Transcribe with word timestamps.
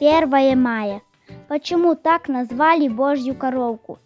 1 0.00 0.58
мая. 0.58 1.02
Почему 1.46 1.94
так 1.94 2.28
назвали 2.28 2.88
Божью 2.88 3.34
коровку? 3.34 3.98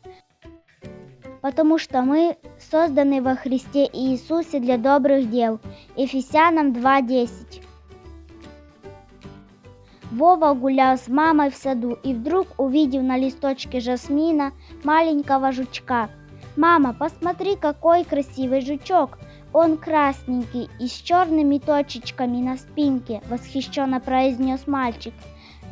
Потому 1.41 1.79
что 1.79 2.03
мы 2.03 2.37
созданы 2.59 3.23
во 3.23 3.37
Христе 3.37 3.89
Иисусе 3.93 4.59
для 4.59 4.77
добрых 4.77 5.30
дел. 5.30 5.61
Ефесянам 5.95 6.73
2.10. 6.73 7.62
Вова 10.11 10.55
гулял 10.55 10.98
с 10.98 11.07
мамой 11.07 11.51
в 11.51 11.55
саду 11.55 11.97
и 12.02 12.12
вдруг 12.12 12.48
увидел 12.59 13.02
на 13.02 13.16
листочке 13.16 13.79
жасмина 13.79 14.52
маленького 14.83 15.52
жучка. 15.52 16.11
«Мама, 16.56 16.92
посмотри, 16.92 17.55
какой 17.55 18.02
красивый 18.02 18.62
жучок! 18.62 19.19
Он 19.52 19.77
красненький 19.77 20.69
и 20.80 20.88
с 20.88 20.92
черными 20.92 21.59
точечками 21.59 22.38
на 22.38 22.56
спинке»,— 22.56 23.23
восхищенно 23.29 24.01
произнес 24.01 24.66
мальчик. 24.66 25.15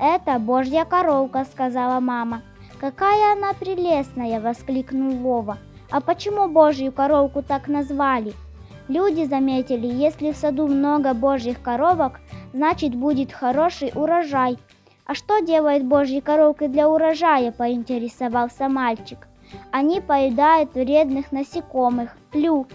«Это 0.04 0.40
божья 0.40 0.84
коровка»,— 0.84 1.44
сказала 1.52 2.00
мама. 2.00 2.42
«Какая 2.80 3.34
она 3.34 3.52
прелестная!»— 3.52 4.40
воскликнул 4.42 5.12
Вова. 5.12 5.58
«А 5.92 6.00
почему 6.00 6.48
божью 6.48 6.90
коровку 6.90 7.40
так 7.40 7.68
назвали?» 7.68 8.32
Люди 8.88 9.24
заметили, 9.24 9.86
если 9.86 10.32
в 10.32 10.36
саду 10.36 10.66
много 10.66 11.14
божьих 11.14 11.62
коровок, 11.62 12.18
значит 12.52 12.96
будет 12.96 13.30
хороший 13.30 13.92
урожай. 13.94 14.58
А 15.06 15.14
что 15.14 15.38
делает 15.38 15.84
божьи 15.84 16.18
коровки 16.18 16.66
для 16.66 16.88
урожая, 16.88 17.52
поинтересовался 17.52 18.68
мальчик. 18.68 19.28
Они 19.70 20.00
поедают 20.00 20.74
вредных 20.74 21.30
насекомых, 21.30 22.16
тлю. 22.32 22.66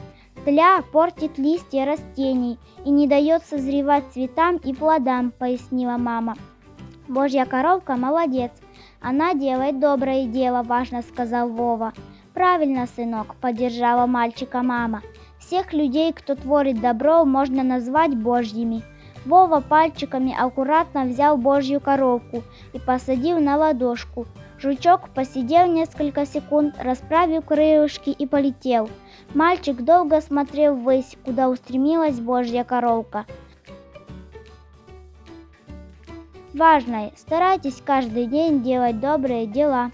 Тля 0.45 0.81
портит 0.93 1.37
листья 1.37 1.85
растений 1.85 2.57
и 2.85 2.89
не 2.89 3.05
дает 3.05 3.43
созревать 3.43 4.05
цветам 4.13 4.55
и 4.55 4.73
плодам, 4.73 5.31
пояснила 5.31 5.97
мама. 5.97 6.37
Божья 7.07 7.45
коровка 7.45 7.95
молодец. 7.95 8.51
Она 9.01 9.33
делает 9.33 9.79
доброе 9.79 10.25
дело, 10.25 10.63
важно 10.63 11.01
сказал 11.01 11.49
Вова. 11.49 11.93
Правильно, 12.33 12.85
сынок, 12.85 13.35
поддержала 13.35 14.05
мальчика 14.05 14.61
мама. 14.61 15.01
Всех 15.39 15.71
людей, 15.71 16.11
кто 16.11 16.35
творит 16.35 16.81
добро, 16.81 17.23
можно 17.23 17.63
назвать 17.63 18.15
Божьими. 18.15 18.83
Вова 19.25 19.61
пальчиками 19.61 20.35
аккуратно 20.37 21.05
взял 21.05 21.37
Божью 21.37 21.79
коровку 21.79 22.43
и 22.73 22.79
посадил 22.79 23.39
на 23.39 23.57
ладошку. 23.57 24.25
Жучок 24.59 25.09
посидел 25.09 25.67
несколько 25.67 26.25
секунд, 26.25 26.75
расправил 26.79 27.41
крылышки 27.41 28.09
и 28.09 28.25
полетел. 28.25 28.89
Мальчик 29.33 29.81
долго 29.81 30.19
смотрел 30.19 30.75
ввысь, 30.75 31.15
куда 31.23 31.49
устремилась 31.49 32.19
Божья 32.19 32.63
коровка. 32.63 33.25
Важное. 36.57 37.11
Старайтесь 37.15 37.83
каждый 37.85 38.25
день 38.25 38.63
делать 38.63 38.99
добрые 38.99 39.45
дела. 39.45 39.91